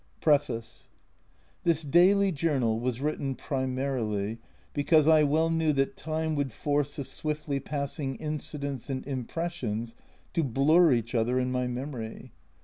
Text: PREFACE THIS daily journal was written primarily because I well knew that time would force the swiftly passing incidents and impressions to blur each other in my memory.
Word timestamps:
PREFACE 0.19 0.87
THIS 1.63 1.83
daily 1.83 2.31
journal 2.31 2.79
was 2.79 3.01
written 3.01 3.35
primarily 3.35 4.39
because 4.73 5.07
I 5.07 5.21
well 5.21 5.51
knew 5.51 5.73
that 5.73 5.95
time 5.95 6.33
would 6.33 6.51
force 6.51 6.95
the 6.95 7.03
swiftly 7.03 7.59
passing 7.59 8.15
incidents 8.15 8.89
and 8.89 9.05
impressions 9.05 9.93
to 10.33 10.43
blur 10.43 10.91
each 10.91 11.13
other 11.13 11.37
in 11.39 11.51
my 11.51 11.67
memory. 11.67 12.31